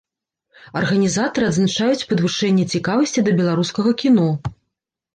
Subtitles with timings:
[0.79, 4.29] Арганізатары адзначаюць падвышэнне цікавасці да беларускага кіно.